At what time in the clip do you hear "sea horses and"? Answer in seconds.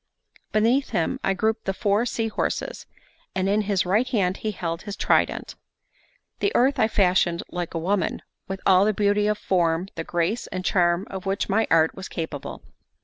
2.07-3.47